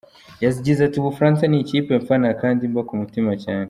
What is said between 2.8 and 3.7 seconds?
ku mutima cyane.